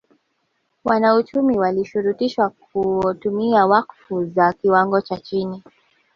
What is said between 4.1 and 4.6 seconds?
za